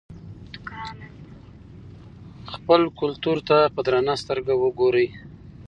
خپل 2.53 2.81
کلتور 2.99 3.37
ته 3.47 3.57
په 3.73 3.81
درنه 3.87 4.15
سترګه 4.21 4.53
وګورئ. 4.63 5.07